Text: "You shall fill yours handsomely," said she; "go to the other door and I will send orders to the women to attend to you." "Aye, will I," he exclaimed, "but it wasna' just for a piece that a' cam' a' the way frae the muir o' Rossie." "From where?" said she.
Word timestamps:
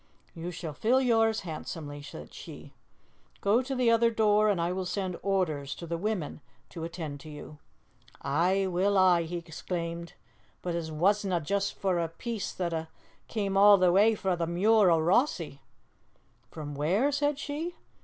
"You 0.33 0.49
shall 0.49 0.73
fill 0.73 0.99
yours 0.99 1.41
handsomely," 1.41 2.01
said 2.01 2.33
she; 2.33 2.73
"go 3.39 3.61
to 3.61 3.75
the 3.75 3.91
other 3.91 4.09
door 4.09 4.49
and 4.49 4.59
I 4.59 4.71
will 4.71 4.87
send 4.87 5.15
orders 5.21 5.75
to 5.75 5.85
the 5.85 5.95
women 5.95 6.41
to 6.69 6.83
attend 6.83 7.19
to 7.19 7.29
you." 7.29 7.59
"Aye, 8.23 8.65
will 8.65 8.97
I," 8.97 9.25
he 9.25 9.37
exclaimed, 9.37 10.13
"but 10.63 10.73
it 10.73 10.89
wasna' 10.91 11.39
just 11.39 11.75
for 11.75 11.99
a 11.99 12.07
piece 12.09 12.51
that 12.51 12.73
a' 12.73 12.87
cam' 13.27 13.55
a' 13.55 13.77
the 13.77 13.91
way 13.91 14.15
frae 14.15 14.35
the 14.35 14.47
muir 14.47 14.89
o' 14.89 14.97
Rossie." 14.97 15.59
"From 16.49 16.73
where?" 16.73 17.11
said 17.11 17.37
she. 17.37 17.75